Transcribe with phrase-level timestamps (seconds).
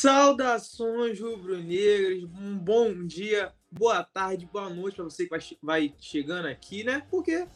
[0.00, 6.48] Saudações rubro-negras, um bom dia, boa tarde, boa noite para você que vai, vai, chegando
[6.48, 7.06] aqui, né?
[7.10, 7.46] Porque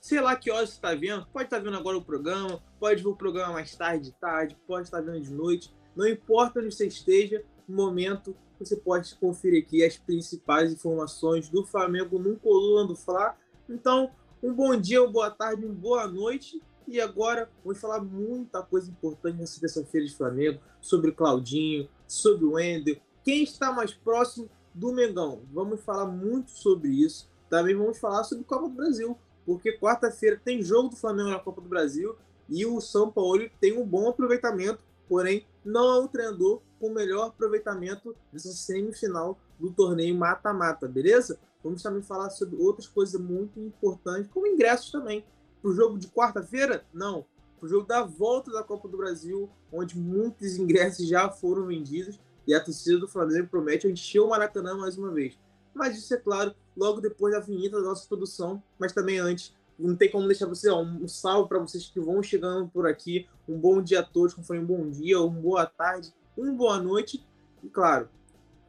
[0.00, 3.04] sei lá que horas você está vendo, pode estar tá vendo agora o programa, pode
[3.04, 6.58] ver o programa mais tarde, de tarde, pode estar tá vendo de noite, não importa
[6.58, 12.36] onde você esteja, no momento você pode conferir aqui as principais informações do Flamengo no
[12.36, 13.36] Coluna do Fla.
[13.68, 14.10] Então,
[14.42, 18.90] um bom dia, uma boa tarde, uma boa noite e agora vamos falar muita coisa
[18.90, 24.50] importante nessa terça-feira de Flamengo, sobre o Claudinho, sobre o Wendel, quem está mais próximo
[24.74, 25.42] do Mengão.
[25.52, 27.30] Vamos falar muito sobre isso.
[27.48, 31.60] Também vamos falar sobre Copa do Brasil, porque quarta-feira tem jogo do Flamengo na Copa
[31.60, 32.16] do Brasil
[32.48, 36.94] e o São Paulo tem um bom aproveitamento, porém não é um treinador com o
[36.94, 41.38] melhor aproveitamento nessa semifinal do torneio mata-mata, beleza?
[41.62, 45.24] Vamos também falar sobre outras coisas muito importantes, como ingressos também
[45.62, 46.84] para o jogo de quarta-feira?
[46.92, 47.24] Não.
[47.58, 52.20] Para o jogo da volta da Copa do Brasil, onde muitos ingressos já foram vendidos
[52.46, 55.38] e a torcida do Flamengo promete encher o Maracanã mais uma vez.
[55.72, 59.54] Mas isso é claro, logo depois da vinheta da nossa produção, mas também antes.
[59.78, 63.26] Não tem como deixar você, ó, um salve para vocês que vão chegando por aqui.
[63.48, 66.78] Um bom dia a todos, como foi um bom dia, uma boa tarde, uma boa
[66.78, 67.26] noite.
[67.62, 68.08] E claro,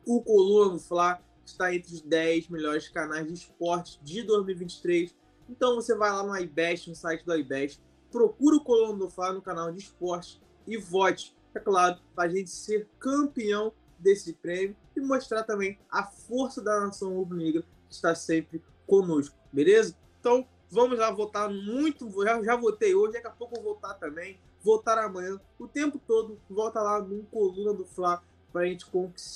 [0.06, 5.14] o Coluna Fla está entre os 10 melhores canais de esporte de 2023
[5.50, 9.34] então você vai lá no iBest, no site do iBest, procura o Colombo do Fla
[9.34, 14.76] no canal de esporte e vote, é claro, para a gente ser campeão desse prêmio
[14.96, 19.96] e mostrar também a força da nação rubro-negra que está sempre conosco, beleza?
[20.20, 24.40] Então vamos lá votar muito, já, já votei hoje, daqui a pouco vou votar também,
[24.62, 28.86] votar amanhã, o tempo todo, volta lá no Coluna do Fla para a gente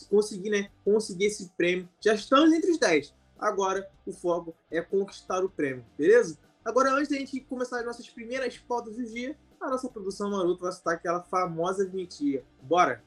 [0.10, 1.90] conseguir, né, conseguir esse prêmio.
[2.00, 3.14] Já estamos entre os 10.
[3.40, 6.38] Agora o foco é conquistar o prêmio, beleza?
[6.66, 10.62] Agora, antes da gente começar as nossas primeiras pautas do dia, a nossa produção maroto
[10.62, 12.44] vai citar aquela famosa vinhetinha.
[12.62, 13.04] Bora!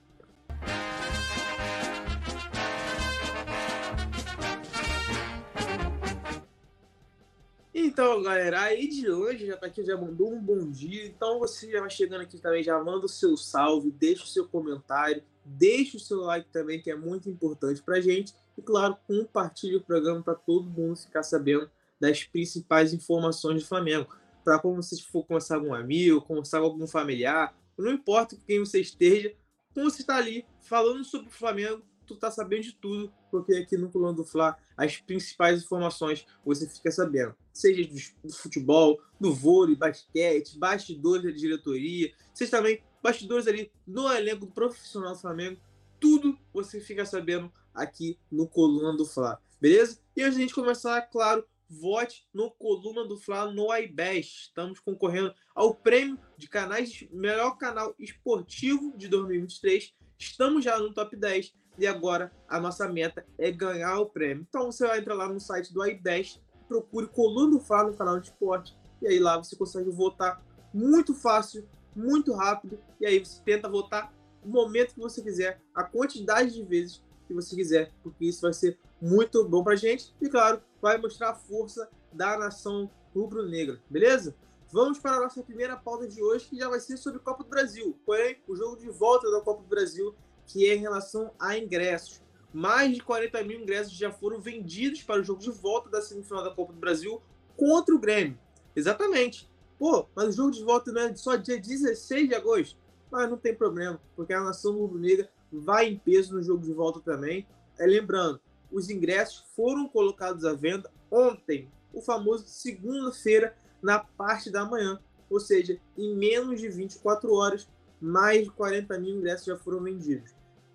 [7.73, 11.07] Então, galera, aí de hoje já tá aqui, já mandou um bom dia.
[11.07, 14.49] Então você já vai chegando aqui também, já manda o seu salve, deixa o seu
[14.49, 18.35] comentário, deixa o seu like também, que é muito importante pra gente.
[18.61, 24.15] E claro, compartilhe o programa para todo mundo ficar sabendo das principais informações do Flamengo.
[24.45, 28.59] Para quando você for conversar com um amigo, conversar com algum familiar, não importa quem
[28.59, 29.33] você esteja,
[29.73, 33.79] como você está ali falando sobre o Flamengo, tu tá sabendo de tudo, porque aqui
[33.79, 37.35] no Coluna do Fla as principais informações você fica sabendo.
[37.55, 37.91] Seja
[38.23, 45.15] do futebol, do vôlei, basquete, bastidores da diretoria, seja também bastidores ali no elenco profissional
[45.15, 45.59] do Flamengo,
[45.99, 49.99] tudo você fica sabendo aqui no Coluna do Fla, beleza?
[50.17, 54.49] E antes de a gente começar, claro, vote no Coluna do Fla no iBest.
[54.49, 59.95] Estamos concorrendo ao prêmio de canais melhor canal esportivo de 2023.
[60.19, 64.45] Estamos já no top 10 e agora a nossa meta é ganhar o prêmio.
[64.49, 68.19] Então você vai entrar lá no site do iBest, procure Coluna do Fla no canal
[68.19, 73.41] de esporte e aí lá você consegue votar muito fácil, muito rápido e aí você
[73.45, 74.13] tenta votar
[74.43, 78.53] o momento que você quiser, a quantidade de vezes que você quiser, porque isso vai
[78.53, 84.35] ser muito bom pra gente e, claro, vai mostrar a força da nação rubro-negra, beleza?
[84.73, 87.51] Vamos para a nossa primeira pauta de hoje, que já vai ser sobre Copa do
[87.51, 87.97] Brasil.
[88.05, 90.15] Porém, o jogo de volta da Copa do Brasil,
[90.47, 92.21] que é em relação a ingressos.
[92.53, 96.43] Mais de 40 mil ingressos já foram vendidos para o jogo de volta da semifinal
[96.43, 97.21] da Copa do Brasil
[97.57, 98.39] contra o Grêmio.
[98.75, 99.49] Exatamente.
[99.79, 102.79] Pô, mas o jogo de volta não é só dia 16 de agosto.
[103.11, 107.01] Mas não tem problema, porque a nação rubro-negra vai em peso no jogo de volta
[107.01, 107.47] também.
[107.79, 108.41] É, lembrando,
[108.71, 115.01] os ingressos foram colocados à venda ontem, o famoso segunda-feira, na parte da manhã.
[115.29, 117.69] Ou seja, em menos de 24 horas,
[118.01, 120.35] mais de 40 mil ingressos já foram vendidos.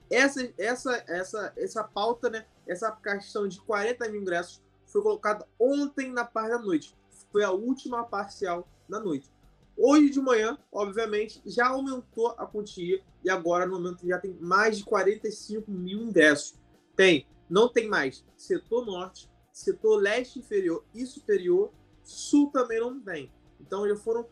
[0.10, 6.12] Essa, essa, essa, essa pauta, né, essa questão de 40 mil ingressos foi colocada ontem
[6.12, 6.96] na parte da noite.
[7.32, 9.30] Foi a última parcial da noite.
[9.78, 14.78] Hoje de manhã, obviamente, já aumentou a quantia e agora no momento já tem mais
[14.78, 16.56] de 45 mil ingressos.
[16.96, 21.72] Tem, não tem mais setor norte, setor leste inferior e superior,
[22.04, 23.32] sul também não tem.
[23.60, 24.26] Então já foram,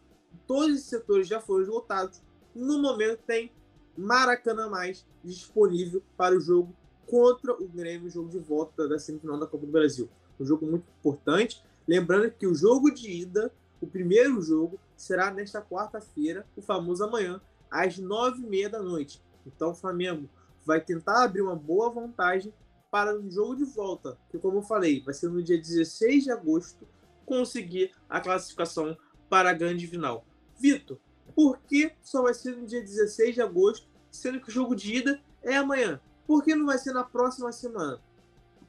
[0.47, 2.21] todos esses setores já foram esgotados.
[2.56, 3.51] No momento tem
[3.97, 6.73] Maracanã mais disponível para o jogo
[7.06, 10.09] contra o Grêmio, jogo de volta da semifinal da Copa do Brasil.
[10.39, 11.63] Um jogo muito importante.
[11.85, 13.53] Lembrando que o jogo de ida
[13.83, 19.21] o primeiro jogo será nesta quarta-feira, o famoso amanhã, às nove e meia da noite.
[19.45, 20.29] Então o Flamengo
[20.65, 22.53] vai tentar abrir uma boa vantagem
[22.89, 26.31] para o jogo de volta, que como eu falei, vai ser no dia 16 de
[26.31, 26.87] agosto,
[27.25, 28.95] conseguir a classificação
[29.29, 30.25] para a grande final.
[30.59, 30.99] Vitor,
[31.35, 34.95] por que só vai ser no dia 16 de agosto, sendo que o jogo de
[34.95, 35.99] ida é amanhã.
[36.27, 37.99] Por que não vai ser na próxima semana?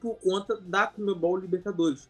[0.01, 2.09] Por conta da Comebol Libertadores.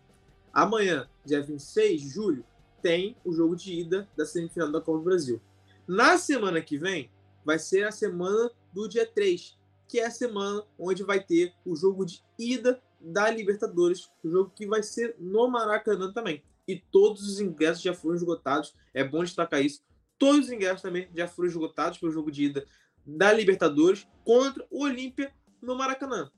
[0.53, 2.45] Amanhã, dia 26 de julho,
[2.85, 5.41] tem o jogo de ida da semifinal da Copa do Brasil.
[5.87, 7.09] Na semana que vem,
[7.43, 11.75] vai ser a semana do dia 3, que é a semana onde vai ter o
[11.75, 16.43] jogo de ida da Libertadores, o jogo que vai ser no Maracanã também.
[16.67, 19.83] E todos os ingressos já foram esgotados, é bom destacar isso.
[20.19, 22.67] Todos os ingressos também já foram esgotados para o jogo de ida
[23.03, 26.29] da Libertadores contra o Olímpia no Maracanã.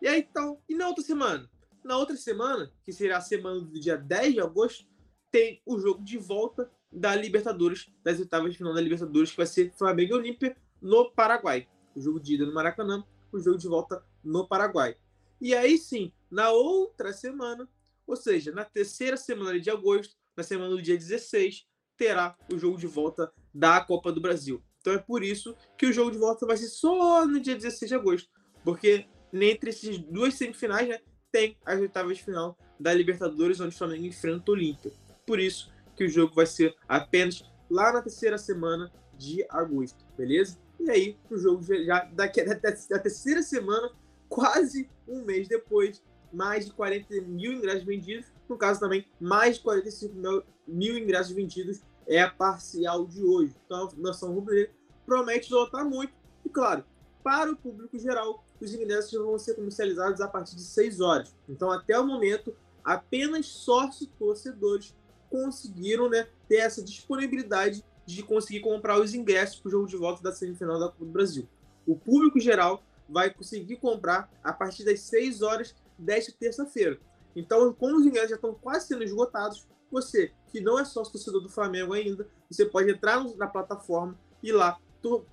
[0.00, 1.48] E aí então, e na outra semana?
[1.84, 4.90] Na outra semana, que será a semana do dia 10 de agosto,
[5.32, 9.46] tem o jogo de volta da Libertadores, das oitavas de final da Libertadores, que vai
[9.46, 11.66] ser Flamengo e Olímpia no Paraguai.
[11.96, 13.02] O jogo de ida no Maracanã,
[13.32, 14.94] o jogo de volta no Paraguai.
[15.40, 17.66] E aí sim, na outra semana,
[18.06, 22.76] ou seja, na terceira semana de agosto, na semana do dia 16, terá o jogo
[22.76, 24.62] de volta da Copa do Brasil.
[24.80, 27.88] Então é por isso que o jogo de volta vai ser só no dia 16
[27.88, 28.28] de agosto,
[28.62, 31.00] porque entre essas duas semifinais, né,
[31.30, 34.92] tem as oitavas de final da Libertadores, onde o Flamengo enfrenta o Olímpia.
[35.26, 40.58] Por isso que o jogo vai ser apenas lá na terceira semana de agosto, beleza?
[40.80, 43.90] E aí, o jogo já daqui da, da terceira semana,
[44.28, 46.02] quase um mês depois,
[46.32, 48.26] mais de 40 mil ingressos vendidos.
[48.48, 53.54] No caso também, mais de 45 mil, mil ingressos vendidos é a parcial de hoje.
[53.64, 54.68] Então, a Nação Rubro
[55.06, 56.12] promete lotar muito.
[56.44, 56.84] E claro,
[57.22, 61.32] para o público geral, os ingressos vão ser comercializados a partir de 6 horas.
[61.48, 64.96] Então, até o momento, apenas sócios torcedores
[65.32, 70.22] conseguiram né, ter essa disponibilidade de conseguir comprar os ingressos para o jogo de volta
[70.22, 71.48] da semifinal da Copa do Brasil.
[71.86, 76.98] O público geral vai conseguir comprar a partir das 6 horas desta terça-feira.
[77.34, 81.40] Então, como os ingressos já estão quase sendo esgotados, você que não é sócio torcedor
[81.40, 84.78] do Flamengo ainda, você pode entrar na plataforma e lá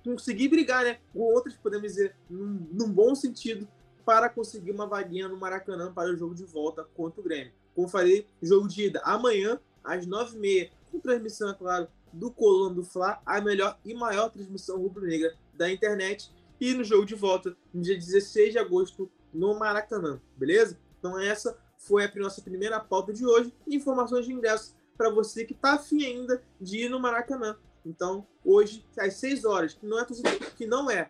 [0.02, 3.68] conseguir brigar, né, com outros, podemos dizer, num, num, bom sentido,
[4.04, 7.52] para conseguir uma vaguinha no Maracanã para o jogo de volta contra o Grêmio.
[7.74, 12.84] Como falei, jogo de ida amanhã, às 9h30, com transmissão, é claro, do Coluna do
[12.84, 16.32] Fla, a melhor e maior transmissão rubro-negra da internet.
[16.60, 20.78] E no jogo de volta, no dia 16 de agosto, no Maracanã, beleza?
[20.98, 23.54] Então essa foi a nossa primeira pauta de hoje.
[23.66, 27.56] Informações de ingresso para você que está afim ainda de ir no Maracanã.
[27.86, 31.08] Então, hoje, às 6 horas, que não é, torcedor, que não é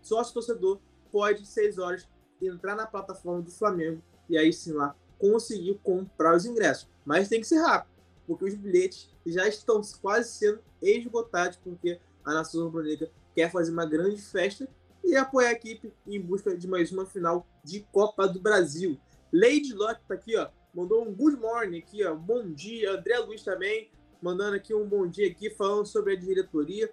[0.00, 0.80] sócio torcedor,
[1.12, 2.08] pode, 6 horas,
[2.40, 6.88] entrar na plataforma do Flamengo e aí sim lá conseguir comprar os ingressos.
[7.04, 7.91] Mas tem que ser rápido,
[8.32, 13.84] porque os bilhetes já estão quase sendo esgotados, porque a Nação Rubro-Negra quer fazer uma
[13.84, 14.66] grande festa
[15.04, 18.98] e apoiar a equipe em busca de mais uma final de Copa do Brasil.
[19.32, 22.92] Lady Locke tá aqui, ó, mandou um good morning aqui, ó, bom dia.
[22.92, 23.90] André Luiz também,
[24.22, 26.90] mandando aqui um bom dia aqui, falando sobre a diretoria.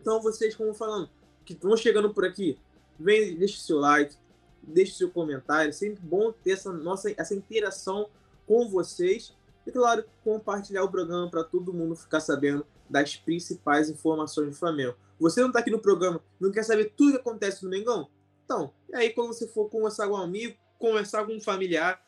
[0.00, 1.10] Então vocês, como falando,
[1.44, 2.58] que estão chegando por aqui,
[2.98, 4.16] vem, deixe seu like,
[4.62, 5.72] deixe seu comentário.
[5.74, 8.08] Sempre bom ter essa nossa essa interação
[8.46, 9.36] com vocês.
[9.70, 14.96] E claro, compartilhar o programa para todo mundo ficar sabendo das principais informações do Flamengo.
[15.20, 18.10] Você não está aqui no programa, não quer saber tudo que acontece no Mengão?
[18.44, 22.04] Então, e aí quando você for conversar com um amigo, conversar com um familiar,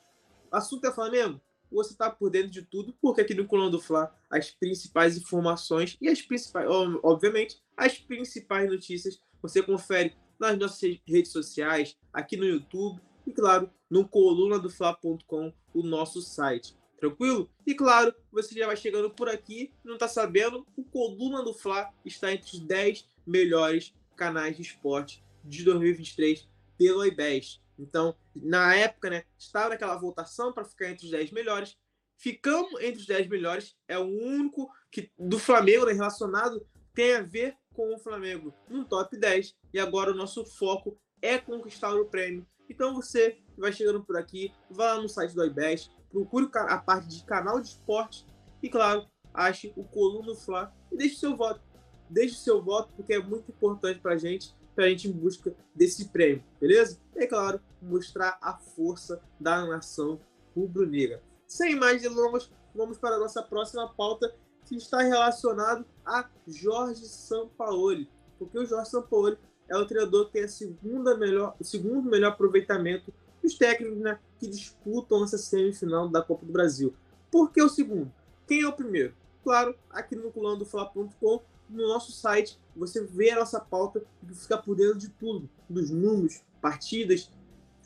[0.50, 4.12] assunto é Flamengo, você está por dentro de tudo, porque aqui no Coluna do Fla,
[4.28, 11.30] as principais informações e as principais, obviamente, as principais notícias você confere nas nossas redes
[11.30, 16.76] sociais, aqui no YouTube e, claro, no colunadofla.com, o nosso site.
[17.02, 17.50] Tranquilo?
[17.66, 21.92] E claro, você já vai chegando por aqui, não está sabendo, o Coluna do Fla
[22.04, 27.60] está entre os 10 melhores canais de esporte de 2023 pelo iBest.
[27.76, 31.76] Então, na época, né, estava naquela votação para ficar entre os 10 melhores.
[32.16, 33.74] Ficamos entre os 10 melhores.
[33.88, 38.84] É o único que do Flamengo né, relacionado tem a ver com o Flamengo no
[38.84, 39.56] top 10.
[39.74, 42.46] E agora o nosso foco é conquistar o prêmio.
[42.70, 47.08] Então você vai chegando por aqui, vá lá no site do iBest, procure a parte
[47.08, 48.26] de canal de esporte
[48.62, 51.60] e, claro, ache o Coluna Fla e deixe seu voto.
[52.08, 55.54] Deixe seu voto porque é muito importante para a gente, para a gente em busca
[55.74, 56.98] desse prêmio, beleza?
[57.16, 60.20] E, é claro, mostrar a força da nação
[60.54, 61.22] rubro-negra.
[61.46, 64.34] Sem mais delongas, vamos para a nossa próxima pauta
[64.66, 69.38] que está relacionado a Jorge Sampaoli, porque o Jorge Sampaoli
[69.68, 73.12] é o treinador que tem a segunda melhor, o segundo melhor aproveitamento
[73.42, 76.94] dos técnicos né, que disputam essa semifinal da Copa do Brasil.
[77.30, 78.12] Por que o segundo?
[78.46, 79.14] Quem é o primeiro?
[79.42, 84.76] Claro, aqui no culandofla.com, no nosso site, você vê a nossa pauta e fica por
[84.76, 87.30] dentro de tudo, dos números, partidas,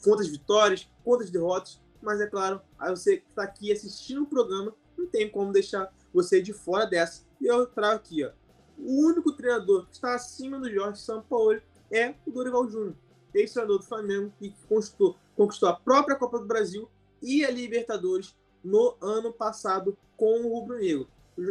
[0.02, 4.74] quantas vitórias, quantas derrotas, mas é claro, aí você que está aqui assistindo o programa,
[4.96, 7.24] não tem como deixar você de fora dessa.
[7.40, 8.30] E eu trago aqui, ó,
[8.78, 12.94] o único treinador que está acima do Jorge Sampaoli é o Dorival Júnior,
[13.34, 16.88] ex-treinador do Flamengo, que conquistou, conquistou a própria Copa do Brasil
[17.22, 21.08] e a Libertadores no ano passado com o Rubro Negro.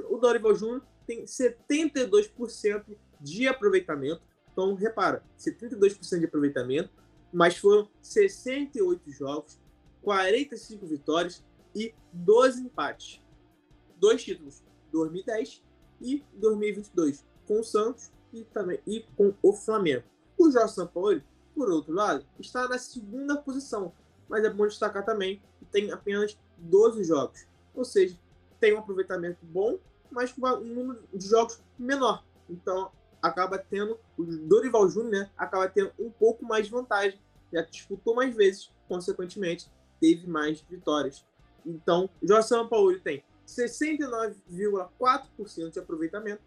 [0.09, 4.21] O Dorival Júnior tem 72% de aproveitamento.
[4.51, 6.89] Então, repara, 72% de aproveitamento,
[7.31, 9.59] mas foram 68 jogos,
[10.01, 11.43] 45 vitórias
[11.75, 13.21] e 12 empates.
[13.99, 15.63] Dois títulos, 2010
[16.01, 20.03] e 2022, com o Santos e também e com o Flamengo.
[20.37, 21.23] O Jorge Sampaoli,
[21.55, 23.93] por outro lado, está na segunda posição,
[24.27, 27.47] mas é bom destacar também que tem apenas 12 jogos.
[27.73, 28.19] Ou seja,
[28.59, 29.79] tem um aproveitamento bom,
[30.11, 32.23] mas com um número de jogos menor.
[32.49, 37.19] Então, acaba tendo, o Dorival Júnior né, acaba tendo um pouco mais de vantagem,
[37.51, 41.25] já disputou mais vezes, consequentemente, teve mais vitórias.
[41.65, 46.43] Então, o Jorge Sampaoli tem 69,4% de aproveitamento,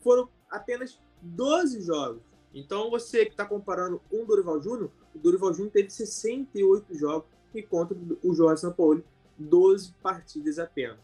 [0.00, 2.22] foram apenas 12 jogos.
[2.54, 7.28] Então, você que está comparando com o Dorival Júnior, o Dorival Júnior teve 68 jogos,
[7.54, 9.04] enquanto o Jorge Sampaoli
[9.38, 10.98] 12 partidas apenas.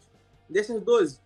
[0.49, 1.19] Dessas 12,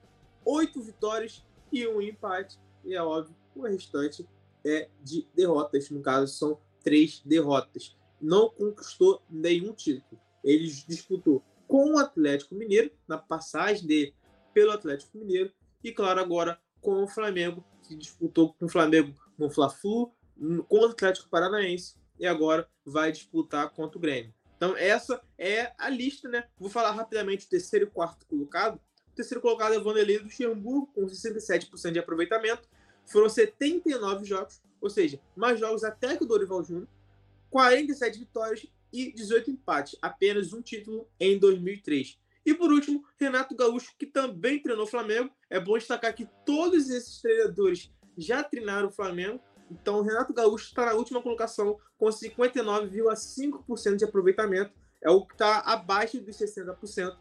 [0.46, 2.60] 8 vitórias e um empate.
[2.84, 4.28] E é óbvio, o restante
[4.66, 5.90] é de derrotas.
[5.90, 7.96] No caso, são três derrotas.
[8.20, 10.20] Não conquistou nenhum título.
[10.44, 14.14] Ele disputou com o Atlético Mineiro, na passagem dele
[14.54, 15.52] pelo Atlético Mineiro,
[15.84, 20.14] e claro, agora com o Flamengo, que disputou com o Flamengo no Fla-Flu,
[20.68, 24.34] com o Atlético Paranaense, e agora vai disputar contra o Grêmio.
[24.56, 26.48] Então, essa é a lista, né?
[26.58, 28.80] Vou falar rapidamente o terceiro e quarto colocado.
[29.12, 32.70] O terceiro colocado é o Vanderlei do Luxemburgo, com 67% de aproveitamento.
[33.08, 36.88] Foram 79 jogos, ou seja, mais jogos até que o Dorival Júnior.
[37.50, 42.20] 47 vitórias e 18 empates, apenas um título em 2003.
[42.46, 45.32] E por último, Renato Gaúcho, que também treinou o Flamengo.
[45.50, 49.40] É bom destacar que todos esses treinadores já treinaram o Flamengo
[49.72, 54.74] então, o Renato Gaúcho está na última colocação com 59,5% de aproveitamento.
[55.02, 57.16] É o que está abaixo dos 60%.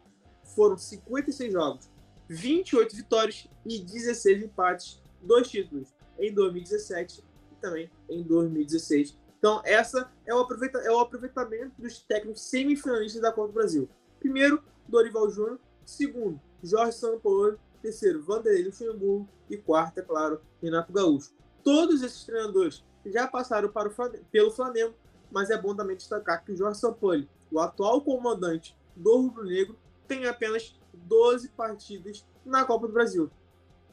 [0.53, 1.89] Foram 56 jogos,
[2.27, 9.17] 28 vitórias e 16 empates, dois títulos em 2017 e também em 2016.
[9.39, 13.89] Então, essa é o, aproveita é o aproveitamento dos técnicos semifinalistas da Copa do Brasil.
[14.19, 15.59] Primeiro, Dorival Júnior.
[15.85, 17.57] Segundo, Jorge Sampaoli.
[17.81, 19.27] Terceiro, Vanderlei Luxemburgo.
[19.49, 21.33] E quarto, é claro, Renato Gaúcho.
[21.63, 24.93] Todos esses treinadores já passaram para o Flamengo, pelo Flamengo,
[25.31, 29.77] mas é bom também destacar que o Jorge Sampaoli, o atual comandante do Rubro Negro,
[30.07, 33.29] tem apenas 12 partidas na Copa do Brasil.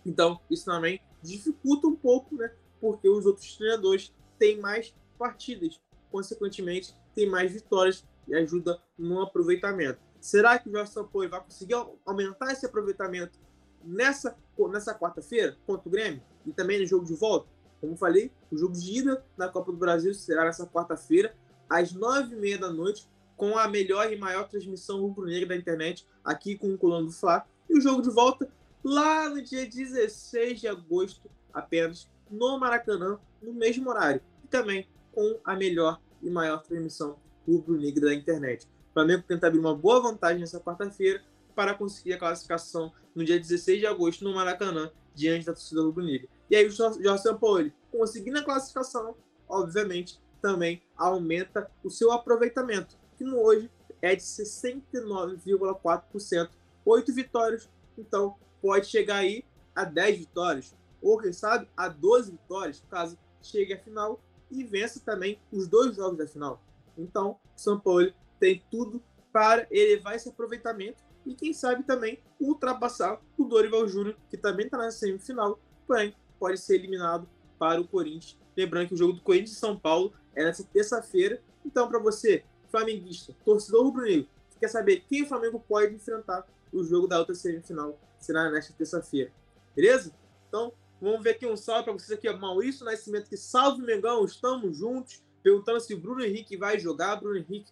[0.04, 2.52] Então, isso também dificulta um pouco, né?
[2.80, 5.80] Porque os outros treinadores têm mais partidas,
[6.10, 10.00] consequentemente, tem mais vitórias e ajuda no aproveitamento.
[10.20, 13.38] Será que o Jorge Sampaoli vai conseguir aumentar esse aproveitamento
[13.84, 14.36] nessa,
[14.70, 17.48] nessa quarta-feira contra o Grêmio e também no jogo de volta?
[17.80, 21.34] Como falei, o jogo de ida na Copa do Brasil será nessa quarta-feira,
[21.68, 26.06] às nove e meia da noite, com a melhor e maior transmissão rubro-negra da internet,
[26.24, 27.46] aqui com o Colando do Fla.
[27.70, 28.50] E o jogo de volta
[28.82, 34.20] lá no dia 16 de agosto, apenas no Maracanã, no mesmo horário.
[34.42, 37.16] E também com a melhor e maior transmissão
[37.46, 38.66] rubro-negra da internet.
[38.90, 41.22] O Flamengo tenta abrir uma boa vantagem nessa quarta-feira
[41.58, 46.28] para conseguir a classificação no dia 16 de agosto no Maracanã, diante da torcida rubro-negra.
[46.48, 49.16] E aí o Jorge Sampaoli, conseguindo a classificação,
[49.48, 53.68] obviamente, também aumenta o seu aproveitamento, que no hoje
[54.00, 56.48] é de 69,4%.
[56.84, 62.84] Oito vitórias, então pode chegar aí a 10 vitórias, ou quem sabe a 12 vitórias,
[62.88, 66.62] caso chegue à final e vença também os dois jogos da final.
[66.96, 73.20] Então, o São Paulo tem tudo para elevar esse aproveitamento e quem sabe também ultrapassar
[73.36, 78.38] o Dorival Júnior, que também está na semifinal, porém pode ser eliminado para o Corinthians.
[78.56, 81.42] Lembrando que o jogo do Corinthians e São Paulo é nessa terça-feira.
[81.66, 86.82] Então, para você, flamenguista, torcedor rubro-negro, que quer saber quem o Flamengo pode enfrentar o
[86.82, 89.30] jogo da outra semifinal, será nesta terça-feira.
[89.76, 90.14] Beleza?
[90.48, 94.78] Então, vamos ver aqui um salve para vocês aqui, Maurício Nascimento, que salve Mengão, estamos
[94.78, 95.22] juntos.
[95.42, 97.16] Perguntando se o Bruno Henrique vai jogar.
[97.16, 97.70] Bruno Henrique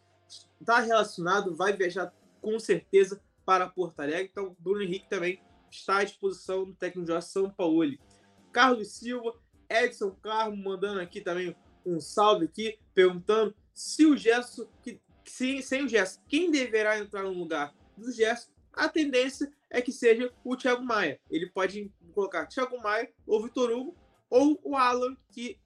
[0.60, 4.28] está relacionado, vai viajar com certeza para Porto Alegre.
[4.30, 7.96] Então, Bruno Henrique também está à disposição do técnico de São Paulo.
[8.52, 9.34] Carlos Silva,
[9.70, 15.84] Edson Carmo mandando aqui também um salve aqui, perguntando se o Gerson, que, se, sem
[15.84, 18.50] o Gerson, quem deverá entrar no lugar do Gerson?
[18.72, 21.20] A tendência é que seja o Thiago Maia.
[21.30, 23.96] Ele pode colocar Thiago Maia ou Vitor Hugo
[24.28, 25.58] ou o Alan, que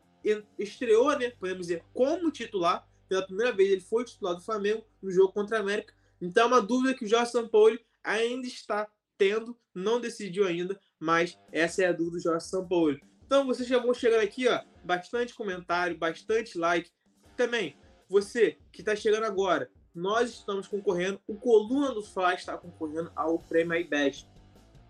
[0.58, 2.86] estreou, né, podemos dizer, como titular.
[3.08, 5.94] Pela primeira vez ele foi titular do Flamengo no jogo contra a América.
[6.20, 11.38] Então é uma dúvida que o Jorge Sampaoli ainda está tendo, não decidiu ainda, mas
[11.52, 13.00] essa é a dúvida do Jorge Sampaoli.
[13.24, 16.90] Então vocês já vão chegando aqui, ó, bastante comentário, bastante like.
[17.36, 17.76] Também,
[18.08, 23.38] você que está chegando agora, nós estamos concorrendo, o Coluna do Fla está concorrendo ao
[23.38, 24.28] Prêmio iBest.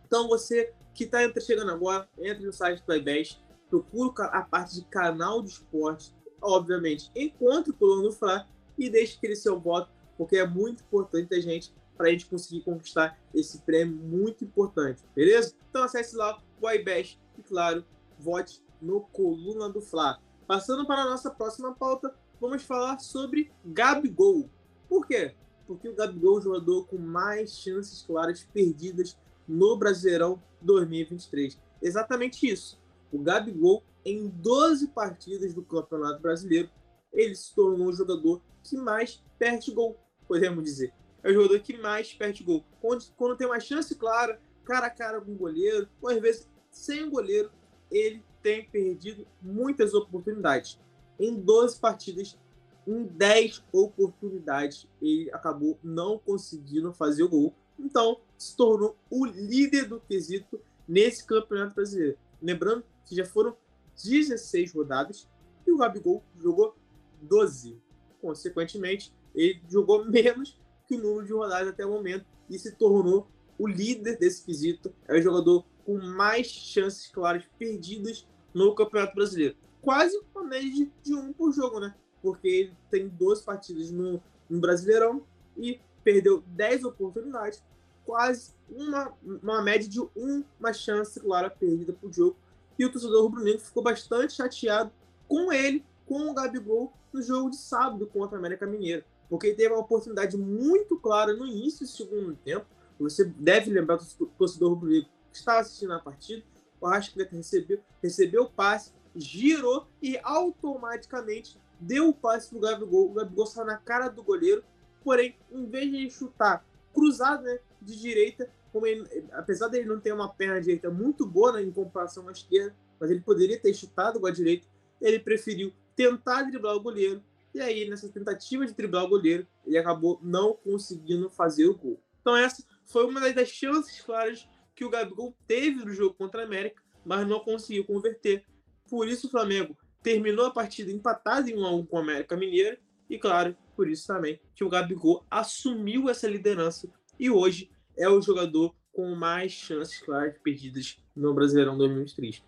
[0.07, 4.85] Então você que está chegando agora, entre no site do iBest, procura a parte de
[4.87, 10.37] canal de esporte, obviamente, encontre o Coluna do Fla e deixe aquele seu voto, porque
[10.37, 15.55] é muito importante a gente para a gente conseguir conquistar esse prêmio muito importante, beleza?
[15.71, 17.83] Então acesse lá o iBest e, claro,
[18.19, 20.21] vote no Coluna do Fla.
[20.47, 24.51] Passando para a nossa próxima pauta, vamos falar sobre Gabigol.
[24.91, 25.35] Por quê?
[25.67, 29.17] Porque o Gabigol é o jogador com mais chances claras perdidas
[29.49, 31.59] no Brasileirão 2023.
[31.81, 32.79] Exatamente isso.
[33.11, 36.69] O Gabigol, em 12 partidas do Campeonato Brasileiro,
[37.11, 39.99] ele se tornou o jogador que mais perde gol,
[40.31, 40.93] podemos dizer.
[41.25, 42.65] É o jogador que mais perde gol.
[42.81, 46.49] Quando, quando tem uma chance clara, cara a cara com o goleiro, ou às vezes
[46.71, 47.51] sem o goleiro,
[47.91, 50.79] ele tem perdido muitas oportunidades.
[51.19, 52.39] Em 12 partidas,
[52.87, 57.53] em 10 oportunidades, ele acabou não conseguindo fazer o gol.
[57.77, 62.17] Então, se tornou o líder do quesito nesse Campeonato Brasileiro.
[62.41, 63.57] Lembrando que já foram
[64.01, 65.29] 16 rodadas
[65.67, 66.77] e o Gabigol jogou
[67.21, 67.77] 12.
[68.23, 73.29] Consequentemente, ele jogou menos que o número de rodadas até o momento e se tornou
[73.59, 74.93] o líder desse quesito.
[75.07, 79.57] É o jogador com mais chances claras perdidas no Campeonato Brasileiro.
[79.81, 81.95] Quase uma média de um por jogo, né?
[82.23, 85.23] porque ele tem duas partidas no, no Brasileirão
[85.57, 87.63] e perdeu 10 oportunidades,
[88.05, 92.37] quase uma, uma média de uma chance clara perdida por jogo.
[92.79, 94.91] E o torcedor rubro-negro ficou bastante chateado
[95.29, 99.57] com ele, com o Gabigol, no jogo de sábado contra a América Mineira, porque ele
[99.57, 102.67] teve uma oportunidade muito clara no início do segundo tempo.
[102.99, 106.45] Você deve lembrar do torcedor rubro-negro que estava assistindo a partida.
[106.81, 113.15] O Arrascaeta recebeu, recebeu o passe, girou e automaticamente deu o passe pro Gabigol, o
[113.15, 114.63] Gabigol saiu na cara do goleiro,
[115.03, 119.99] porém, em vez de ele chutar cruzado, né, de direita, como ele, apesar dele não
[119.99, 123.73] ter uma perna direita muito boa né, em comparação à esquerda, mas ele poderia ter
[123.73, 124.67] chutado com a direita,
[125.01, 127.23] ele preferiu tentar driblar o goleiro,
[127.55, 132.03] e aí, nessa tentativa de driblar o goleiro, ele acabou não conseguindo fazer o gol.
[132.21, 136.45] Então, essa foi uma das chances claras que o Gabigol teve no jogo contra a
[136.45, 138.45] América, mas não conseguiu converter.
[138.89, 142.37] Por isso, o Flamengo terminou a partida empatado em 1 a 1 com o América
[142.37, 148.09] Mineiro e claro, por isso também que o Gabigol assumiu essa liderança e hoje é
[148.09, 152.43] o jogador com mais chances claras perdidas no Brasileirão 2023.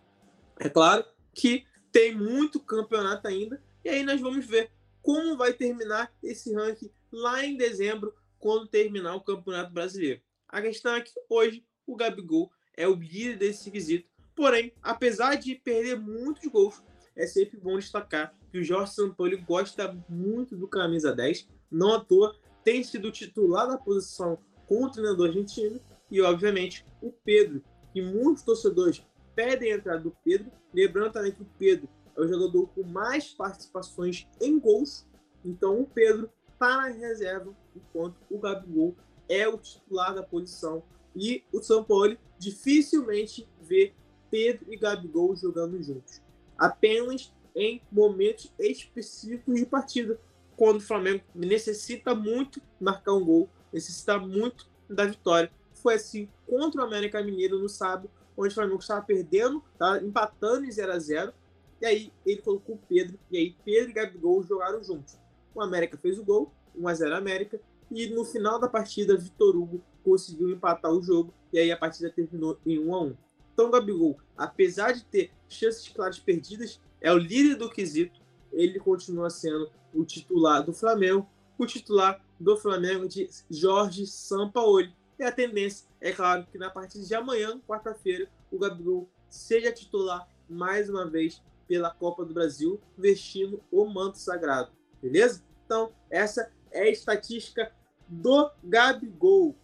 [0.60, 4.70] É claro que tem muito campeonato ainda e aí nós vamos ver
[5.02, 10.22] como vai terminar esse ranking lá em dezembro quando terminar o Campeonato Brasileiro.
[10.48, 15.54] A questão é que hoje o Gabigol é o líder desse quesito, porém, apesar de
[15.54, 16.82] perder muitos gols,
[17.14, 22.00] é sempre bom destacar que o Jorge Sampaoli gosta muito do camisa 10, não à
[22.00, 27.62] toa tem sido titular da posição com o treinador argentino e, obviamente, o Pedro,
[27.92, 30.50] que muitos torcedores pedem a entrada do Pedro.
[30.72, 35.06] Lembrando também que o Pedro é o jogador com mais participações em gols,
[35.44, 38.94] então o Pedro está na reserva, enquanto o Gabigol
[39.28, 40.82] é o titular da posição.
[41.14, 43.92] E o São Paulo dificilmente vê
[44.30, 46.22] Pedro e Gabigol jogando juntos.
[46.56, 50.18] Apenas em momentos específicos de partida,
[50.56, 55.50] quando o Flamengo necessita muito marcar um gol, necessita muito da vitória.
[55.74, 60.64] Foi assim contra o América Mineiro no sábado, onde o Flamengo estava perdendo, estava empatando
[60.64, 61.34] em 0 a 0
[61.82, 65.18] e aí ele colocou o Pedro, e aí Pedro e Gabigol jogaram juntos.
[65.54, 69.54] O América fez o gol, 1 a 0 América, e no final da partida, Vitor
[69.54, 73.16] Hugo conseguiu empatar o jogo, e aí a partida terminou em 1 a 1
[73.52, 78.20] então, Gabigol, apesar de ter chances claras perdidas, é o líder do quesito.
[78.52, 84.94] Ele continua sendo o titular do Flamengo, o titular do Flamengo de Jorge Sampaoli.
[85.18, 90.26] E a tendência é claro que na partida de amanhã, quarta-feira, o Gabigol seja titular
[90.48, 91.42] mais uma vez
[91.72, 94.70] pela Copa do Brasil, vestindo o manto sagrado.
[95.00, 95.42] Beleza?
[95.64, 97.72] Então, essa é a estatística
[98.06, 99.56] do Gabigol.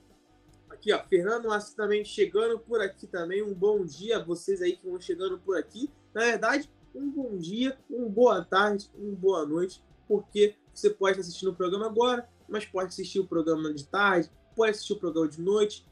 [0.71, 3.43] Aqui, ó, Fernando Assis também chegando por aqui também.
[3.43, 5.91] Um bom dia a vocês aí que vão chegando por aqui.
[6.15, 11.29] Na verdade, um bom dia, uma boa tarde, uma boa noite, porque você pode estar
[11.29, 15.29] assistindo o programa agora, mas pode assistir o programa de tarde, pode assistir o programa
[15.29, 15.87] de noite,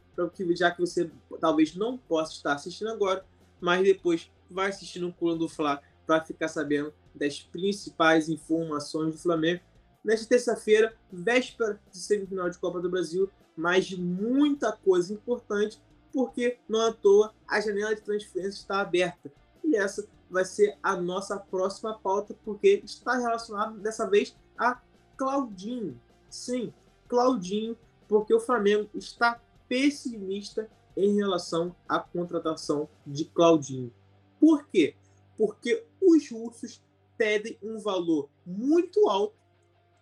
[0.55, 3.23] já que você talvez não possa estar assistindo agora,
[3.61, 9.19] mas depois vai assistir no Coluna do Fla para ficar sabendo das principais informações do
[9.19, 9.61] Flamengo.
[10.05, 15.81] Nesta terça-feira, véspera de semifinal de Copa do Brasil, mas muita coisa importante,
[16.13, 19.33] porque não à toa a janela de transferência está aberta.
[19.65, 24.81] E essa vai ser a nossa próxima pauta, porque está relacionado dessa vez a
[25.17, 26.01] Claudinho.
[26.29, 26.73] Sim,
[27.09, 27.77] Claudinho,
[28.09, 33.93] porque o Flamengo está pessimista em relação à contratação de Claudinho.
[34.41, 34.95] Por quê?
[35.37, 36.83] Porque os russos
[37.17, 39.37] pedem um valor muito alto,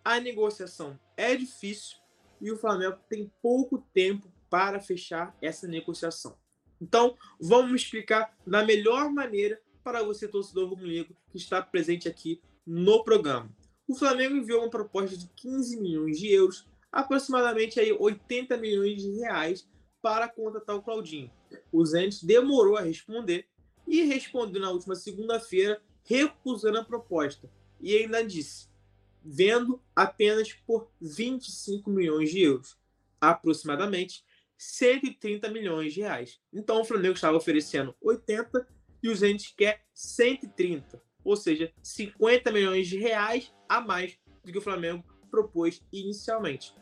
[0.03, 1.97] a negociação é difícil
[2.39, 6.37] e o Flamengo tem pouco tempo para fechar essa negociação.
[6.79, 13.03] Então, vamos explicar da melhor maneira para você, torcedor rubro-negro, que está presente aqui no
[13.03, 13.49] programa.
[13.87, 19.11] O Flamengo enviou uma proposta de 15 milhões de euros, aproximadamente aí 80 milhões de
[19.19, 19.67] reais,
[20.01, 21.31] para contratar o Claudinho.
[21.71, 23.47] O Zenit demorou a responder
[23.87, 27.49] e respondeu na última segunda-feira, recusando a proposta.
[27.79, 28.67] E ainda disse,
[29.23, 32.77] vendo apenas por 25 milhões de euros,
[33.19, 34.23] aproximadamente
[34.57, 36.39] 130 milhões de reais.
[36.53, 38.67] Então o Flamengo estava oferecendo 80
[39.03, 44.57] e o Zenit quer 130, ou seja, 50 milhões de reais a mais do que
[44.57, 46.73] o Flamengo propôs inicialmente.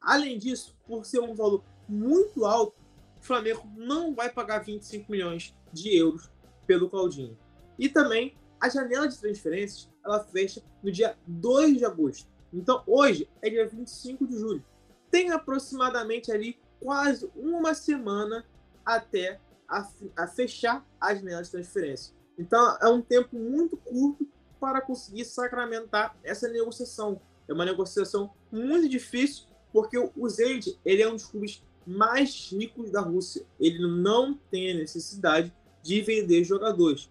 [0.00, 2.80] Além disso, por ser um valor muito alto,
[3.18, 6.30] o Flamengo não vai pagar 25 milhões de euros
[6.70, 7.36] pelo Claudinho.
[7.76, 12.30] E também a janela de transferências ela fecha no dia 2 de agosto.
[12.52, 14.64] Então hoje é dia 25 de julho.
[15.10, 18.46] Tem aproximadamente ali quase uma semana
[18.86, 19.84] até a,
[20.16, 22.14] a fechar a janela de transferência.
[22.38, 24.24] Então é um tempo muito curto
[24.60, 27.20] para conseguir sacramentar essa negociação.
[27.48, 32.92] É uma negociação muito difícil porque o Zenit ele é um dos clubes mais ricos
[32.92, 33.44] da Rússia.
[33.58, 35.52] Ele não tem a necessidade
[35.82, 37.10] de vender jogadores,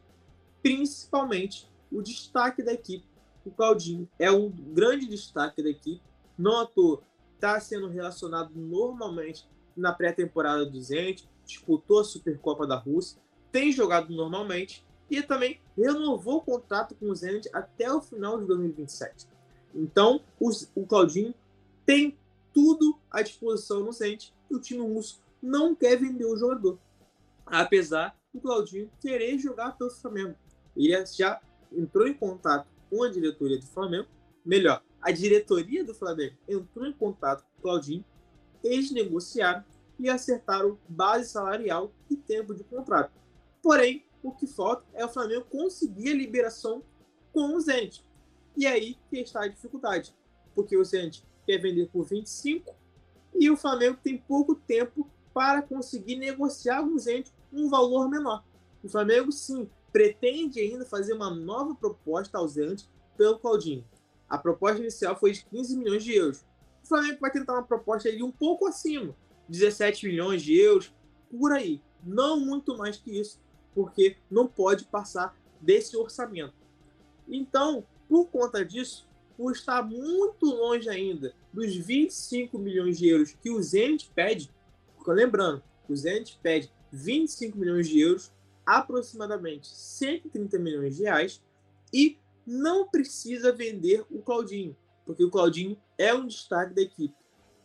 [0.61, 3.05] principalmente o destaque da equipe.
[3.45, 6.01] O Claudinho é um grande destaque da equipe,
[6.37, 7.01] não à toa
[7.35, 13.19] está sendo relacionado normalmente na pré-temporada do Zenit, disputou a Supercopa da Rússia,
[13.51, 18.45] tem jogado normalmente e também renovou o contrato com o Zenit até o final de
[18.45, 19.27] 2027.
[19.73, 20.21] Então,
[20.75, 21.33] o Claudinho
[21.85, 22.17] tem
[22.53, 26.77] tudo à disposição no Zenit e o time russo não quer vender o jogador.
[27.45, 30.35] Apesar do Claudinho querer jogar pelo Flamengo.
[30.75, 34.07] Ele já entrou em contato com a diretoria do Flamengo,
[34.45, 38.03] melhor, a diretoria do Flamengo entrou em contato com o Claudinho,
[38.63, 39.63] eles negociaram
[39.97, 43.11] e acertaram base salarial e tempo de contrato.
[43.61, 46.83] Porém, o que falta é o Flamengo conseguir a liberação
[47.31, 48.03] com o Zenit.
[48.57, 50.13] E aí que está a dificuldade,
[50.53, 52.73] porque o Zenit quer vender por 25
[53.35, 58.43] e o Flamengo tem pouco tempo para conseguir negociar com o Zenit um valor menor.
[58.83, 63.85] O Flamengo, sim, pretende ainda fazer uma nova proposta ao Zenit pelo Claudinho.
[64.27, 66.45] A proposta inicial foi de 15 milhões de euros.
[66.83, 69.15] O Flamengo vai tentar uma proposta ali um pouco acima,
[69.47, 70.93] 17 milhões de euros,
[71.29, 71.81] por aí.
[72.03, 73.39] Não muito mais que isso,
[73.73, 76.53] porque não pode passar desse orçamento.
[77.27, 79.07] Então, por conta disso,
[79.37, 84.51] por estar muito longe ainda dos 25 milhões de euros que o Zenit pede,
[85.07, 88.31] lembrando, o Zenit pede 25 milhões de euros,
[88.65, 91.43] aproximadamente 130 milhões de reais,
[91.93, 94.75] e não precisa vender o Claudinho,
[95.05, 97.15] porque o Claudinho é um destaque da equipe.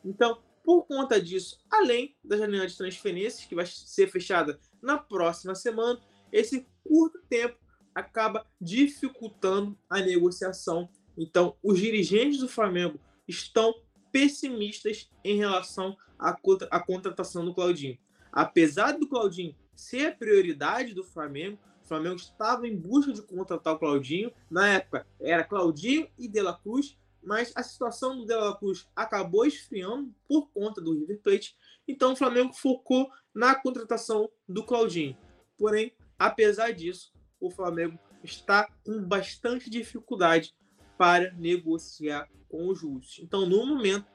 [0.04, 5.54] Então, por conta disso, além da janela de transferências, que vai ser fechada na próxima
[5.54, 6.00] semana,
[6.32, 7.58] esse curto tempo
[7.94, 10.88] acaba dificultando a negociação.
[11.16, 13.74] Então, os dirigentes do Flamengo estão
[14.10, 16.36] pessimistas em relação à,
[16.70, 17.98] à contratação do Claudinho.
[18.34, 23.74] Apesar do Claudinho ser a prioridade do Flamengo, o Flamengo estava em busca de contratar
[23.74, 24.32] o Claudinho.
[24.50, 28.88] Na época, era Claudinho e De La Cruz, mas a situação do De La Cruz
[28.96, 31.56] acabou esfriando por conta do River Plate.
[31.86, 35.16] Então o Flamengo focou na contratação do Claudinho.
[35.56, 40.52] Porém, apesar disso, o Flamengo está com bastante dificuldade
[40.98, 43.20] para negociar com os russos.
[43.22, 44.06] Então, no momento,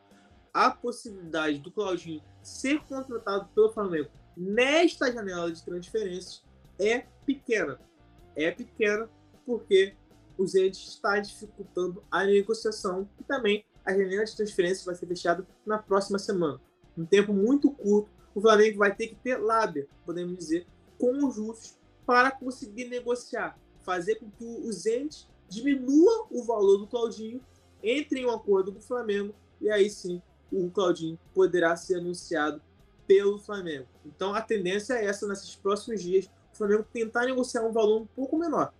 [0.53, 6.43] a possibilidade do Claudinho ser contratado pelo Flamengo nesta janela de transferências
[6.79, 7.79] é pequena.
[8.35, 9.09] É pequena
[9.45, 9.93] porque
[10.37, 15.45] o Zenit está dificultando a negociação e também a janela de transferência vai ser fechada
[15.65, 16.61] na próxima semana.
[16.97, 20.65] Um tempo muito curto, o Flamengo vai ter que ter lábia, podemos dizer,
[20.97, 26.87] com os russos para conseguir negociar, fazer com que o Zenit diminua o valor do
[26.87, 27.41] Claudinho,
[27.83, 32.61] entre em um acordo com o Flamengo e aí sim o Claudinho poderá ser anunciado
[33.07, 33.87] pelo Flamengo.
[34.05, 38.05] Então a tendência é essa nesses próximos dias, o Flamengo tentar negociar um valor um
[38.05, 38.73] pouco menor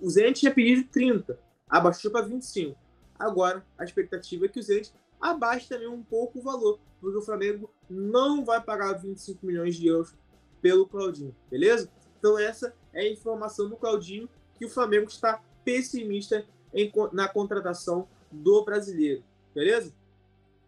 [0.00, 2.76] o Zenit tinha pedido 30, abaixou para 25.
[3.18, 7.22] Agora, a expectativa é que o Zenit abaixe também um pouco o valor, porque o
[7.22, 10.14] Flamengo não vai pagar 25 milhões de euros
[10.60, 11.90] pelo Claudinho, beleza?
[12.18, 18.08] Então essa é a informação do Claudinho que o Flamengo está pessimista em, na contratação
[18.30, 19.22] do brasileiro.
[19.54, 19.92] Beleza?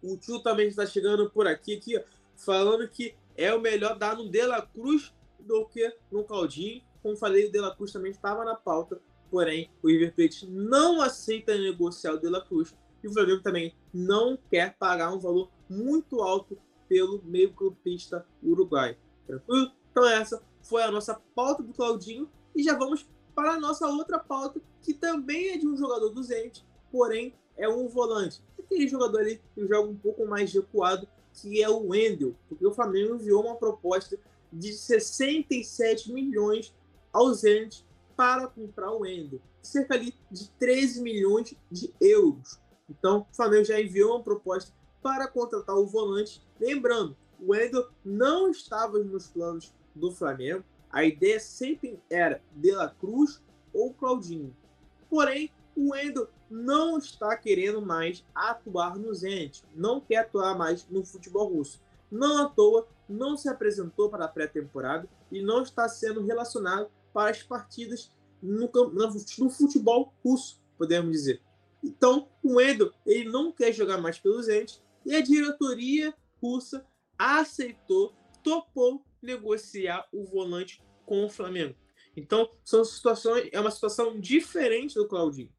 [0.04, 2.02] O tio também está chegando por aqui, aqui
[2.36, 6.82] falando que é o melhor dar no De La Cruz do que no Claudinho.
[7.02, 11.00] Como falei, o De La Cruz também estava na pauta, porém o River Plate não
[11.00, 15.50] aceita negociar o De La Cruz e o Flamengo também não quer pagar um valor
[15.68, 18.98] muito alto pelo meio-campista uruguai.
[19.26, 19.72] Tranquilo?
[19.90, 24.18] Então essa foi a nossa pauta do Claudinho e já vamos para a nossa outra
[24.18, 28.42] pauta, que também é de um jogador do Zenit, porém é um volante.
[28.58, 32.72] Aquele jogador ali que joga um pouco mais recuado, que é o Wendel, porque o
[32.72, 34.18] Flamengo enviou uma proposta
[34.52, 36.72] de 67 milhões
[37.12, 37.84] ao Zenit
[38.16, 42.58] para comprar o Wendel, cerca ali de 13 milhões de euros.
[42.88, 46.42] Então, o Flamengo já enviou uma proposta para contratar o volante.
[46.60, 50.64] Lembrando, o Wendel não estava nos planos do Flamengo.
[50.90, 54.54] A ideia sempre era De La Cruz ou Claudinho.
[55.10, 61.04] Porém, o Wendel não está querendo mais atuar no Zenit, não quer atuar mais no
[61.04, 61.80] futebol russo.
[62.10, 67.30] Não à toa, não se apresentou para a pré-temporada e não está sendo relacionado para
[67.30, 68.70] as partidas no,
[69.38, 71.42] no futebol russo, podemos dizer.
[71.82, 76.86] Então, o Wendel ele não quer jogar mais pelo Zenit e a diretoria russa
[77.18, 81.74] aceitou, topou negociar o volante com o Flamengo.
[82.16, 85.50] Então, são situações, é uma situação diferente do Claudinho.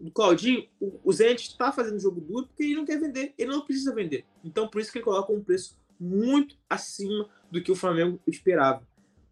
[0.00, 3.50] O Claudinho, o, o Zenit está fazendo jogo duro porque ele não quer vender, ele
[3.50, 4.24] não precisa vender.
[4.42, 8.86] Então, por isso que ele coloca um preço muito acima do que o Flamengo esperava.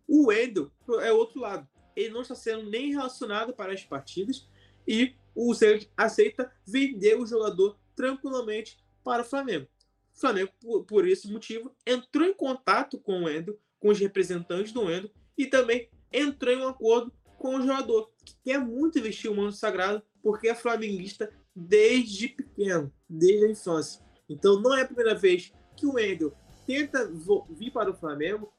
[0.07, 1.67] O Wendel é outro lado.
[1.97, 4.47] Ele não está sendo nem relacionado para as partidas
[4.87, 9.67] e o Zenit aceita vender o jogador tranquilamente para o Flamengo.
[10.15, 14.73] O Flamengo, por, por esse motivo, entrou em contato com o Wendel com os representantes
[14.73, 19.31] do Endo e também entrou em um acordo com o jogador, que quer muito vestir
[19.31, 24.03] o manto sagrado porque é flamenguista desde pequeno, desde a infância.
[24.29, 26.33] Então não é a primeira vez que o Wendel
[26.67, 27.11] tenta
[27.51, 28.53] vir para o Flamengo.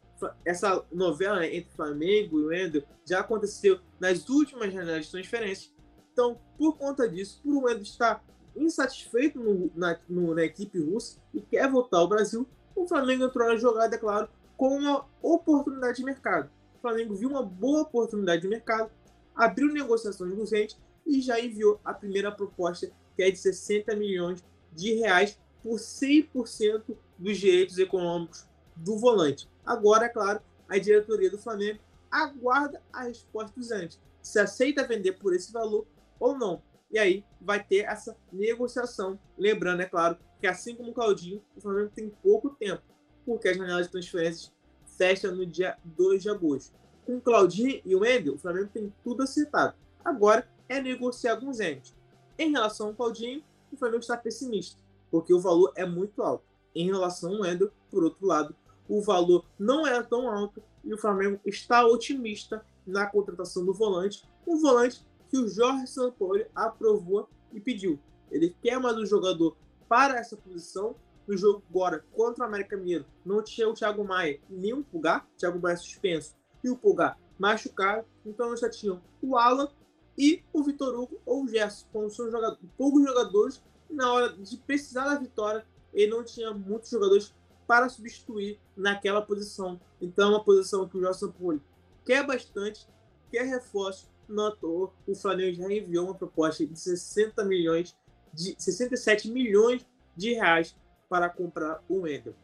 [0.43, 5.71] Essa novela entre Flamengo e Wendel já aconteceu nas últimas janelas de transferência.
[6.11, 8.23] Então, por conta disso, por o Wendel estar
[8.55, 13.47] insatisfeito no, na, no, na equipe russa e quer voltar ao Brasil, o Flamengo entrou
[13.47, 16.49] na jogada, é claro, com uma oportunidade de mercado.
[16.75, 18.91] O Flamengo viu uma boa oportunidade de mercado,
[19.35, 24.93] abriu negociações urgentes e já enviou a primeira proposta, que é de 60 milhões de
[24.93, 29.49] reais por 100% dos direitos econômicos do volante.
[29.65, 35.13] Agora, é claro, a diretoria do Flamengo aguarda a resposta dos antes, se aceita vender
[35.13, 35.85] por esse valor
[36.19, 36.61] ou não.
[36.91, 39.19] E aí vai ter essa negociação.
[39.37, 42.81] Lembrando, é claro, que assim como o Claudinho, o Flamengo tem pouco tempo
[43.25, 44.51] porque a janela de transferências
[44.97, 46.73] fecha no dia 2 de agosto.
[47.05, 49.75] Com o Claudinho e o Wendel, o Flamengo tem tudo acertado.
[50.03, 51.93] Agora é negociar o Zenit.
[52.37, 54.79] Em relação ao Claudinho, o Flamengo está pessimista,
[55.11, 56.45] porque o valor é muito alto.
[56.73, 58.55] Em relação ao Wendel, por outro lado,
[58.87, 64.23] o valor não é tão alto e o Flamengo está otimista na contratação do volante,
[64.47, 67.99] um volante que o Jorge Sampaoli aprovou e pediu.
[68.31, 70.95] Ele quer mais um jogador para essa posição
[71.27, 75.27] no jogo agora contra o América Mineiro, não tinha o Thiago Maia nem o Pulgar,
[75.37, 79.69] Thiago Maia suspenso e o Pulgar machucado, então nós já tinham o Alan
[80.17, 84.57] e o Vitor Hugo ou o Gerson, como são jogadores, poucos jogadores, na hora de
[84.57, 87.33] precisar da vitória, ele não tinha muitos jogadores
[87.65, 89.79] para substituir naquela posição.
[90.01, 91.61] Então é uma posição que o Jorge Sampaoli
[92.05, 92.87] quer bastante,
[93.31, 97.95] quer reforço, não à toa, o Flamengo já enviou uma proposta de 60 milhões,
[98.33, 100.75] de 67 milhões de reais
[101.07, 102.35] para comprar o Wendel.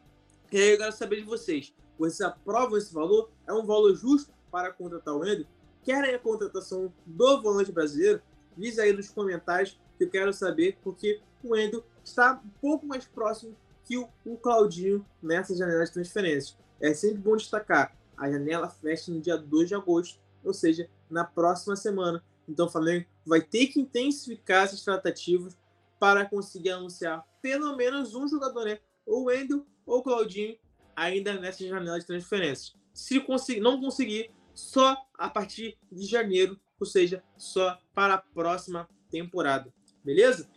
[0.51, 1.73] E aí eu quero saber de vocês.
[1.97, 3.29] Vocês aprovam esse valor?
[3.47, 5.45] É um valor justo para contratar o Wendel?
[5.85, 8.19] Querem a contratação do volante brasileiro?
[8.57, 13.05] Diz aí nos comentários que eu quero saber, porque o Wendel está um pouco mais
[13.05, 16.57] próximo que o, Claudinho nessa janela de transferências.
[16.81, 21.23] É sempre bom destacar, a janela fecha no dia 2 de agosto, ou seja, na
[21.23, 22.23] próxima semana.
[22.49, 25.55] Então o Flamengo vai ter que intensificar essas tratativas
[25.99, 28.79] para conseguir anunciar pelo menos um jogador, né?
[29.05, 30.57] Ou o Wendel ou Claudinho,
[30.95, 32.75] ainda nessa janela de transferências.
[32.91, 38.89] Se conseguir, não conseguir, só a partir de janeiro, ou seja, só para a próxima
[39.11, 39.71] temporada.
[40.03, 40.49] Beleza?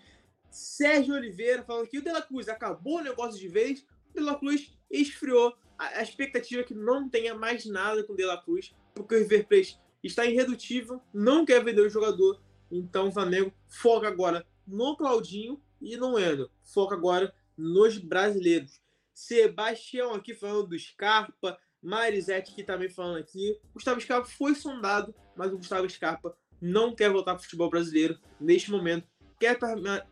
[0.50, 3.84] Sérgio Oliveira falando que o De La Cruz acabou o negócio de vez.
[4.10, 5.54] O De La Cruz esfriou.
[5.76, 9.18] A, expectativa é que não tenha mais nada com o De La Cruz, porque o
[9.18, 12.40] River Plate está irredutível, não quer vender o jogador.
[12.70, 16.50] Então o Flamengo foca agora no Claudinho e no Endo.
[16.62, 18.80] Foca agora nos brasileiros.
[19.14, 23.58] Sebastião aqui falando do Scarpa, Marisete que também falando aqui.
[23.72, 28.18] Gustavo Scarpa foi sondado, mas o Gustavo Scarpa não quer voltar para o futebol brasileiro
[28.38, 29.08] neste momento,
[29.40, 29.58] quer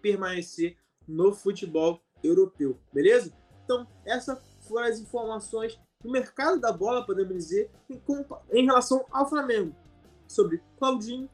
[0.01, 3.33] permanecer no futebol europeu, beleza?
[3.65, 7.71] Então, essas foram as informações do mercado da bola, podemos dizer,
[8.53, 9.75] em, relação ao Flamengo,
[10.27, 11.29] sobre Claudinho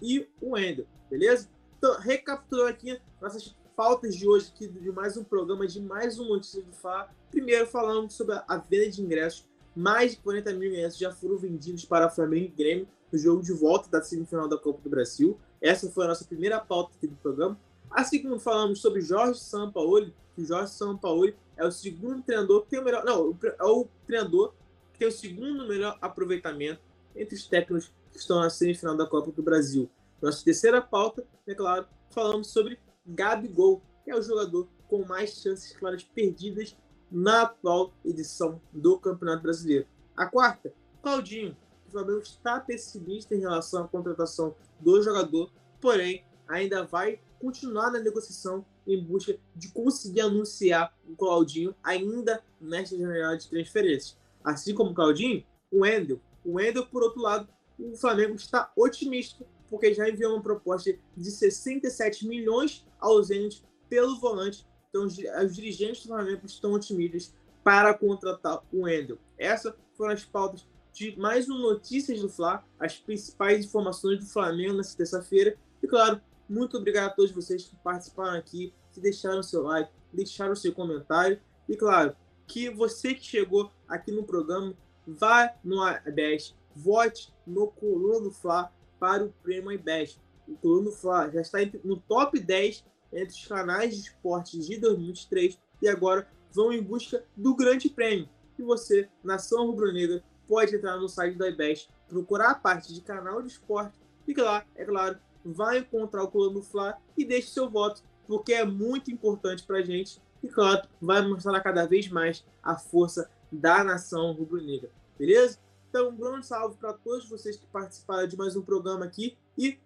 [0.00, 1.50] e o Wendel, beleza?
[1.76, 6.28] Então, recapitulando aqui nossas pautas de hoje aqui de mais um programa, de mais um
[6.28, 7.08] Notícias do Fá.
[7.30, 9.47] Primeiro falando sobre a venda de ingressos.
[9.74, 13.52] Mais de 40 mil ingressos já foram vendidos para Flamengo e Grêmio no jogo de
[13.52, 15.38] volta da semifinal da Copa do Brasil.
[15.60, 17.58] Essa foi a nossa primeira pauta aqui do programa.
[17.90, 22.70] Assim como falamos sobre Jorge Sampaoli, que o Jorge Sampaoli é o segundo treinador que
[22.70, 23.04] tem o melhor.
[23.04, 24.52] Não, é o treinador
[24.92, 26.80] que tem o segundo melhor aproveitamento
[27.16, 29.90] entre os técnicos que estão na semifinal da Copa do Brasil.
[30.20, 35.76] Nossa terceira pauta, é claro, falamos sobre Gabigol, que é o jogador com mais chances
[35.76, 36.76] claras perdidas
[37.10, 39.86] na atual edição do Campeonato Brasileiro.
[40.16, 41.56] A quarta, Claudinho.
[41.86, 47.98] O Flamengo está pessimista em relação à contratação do jogador, porém ainda vai continuar na
[47.98, 54.18] negociação em busca de conseguir anunciar o Claudinho ainda nesta janela de transferências.
[54.44, 56.20] Assim como o Claudinho, o Wendel.
[56.44, 61.30] O Wendel, por outro lado, o Flamengo está otimista porque já enviou uma proposta de
[61.30, 64.66] 67 milhões ao Zenit pelo volante.
[64.90, 69.18] Então, os dirigentes do Flamengo estão otimistas para contratar o Wendel.
[69.36, 74.78] Essas foram as pautas de mais um Notícias do Fla, as principais informações do Flamengo
[74.78, 75.58] nessa terça-feira.
[75.82, 80.56] E, claro, muito obrigado a todos vocês que participaram aqui, que deixaram seu like, deixaram
[80.56, 81.38] seu comentário.
[81.68, 84.74] E, claro, que você que chegou aqui no programa,
[85.06, 90.18] vá no ABS, vote no Coluna do Fla para o prêmio IBEST.
[90.48, 95.58] O Coluna Fla já está no top 10 entre os canais de esportes de 2023
[95.82, 98.28] e agora vão em busca do grande prêmio.
[98.58, 103.42] E você, nação rubro-negra, pode entrar no site da IBEST, procurar a parte de canal
[103.42, 108.02] de esporte e lá, é claro, vai encontrar o Coluna Fla e deixe seu voto,
[108.26, 112.76] porque é muito importante para a gente e, claro, vai mostrar cada vez mais a
[112.76, 114.90] força da nação rubro-negra.
[115.18, 115.58] Beleza?
[115.88, 119.78] Então, um grande salve para todos vocês que participaram de mais um programa aqui e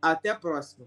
[0.00, 0.86] até a próxima.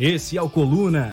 [0.00, 1.08] Esse é o Coluna.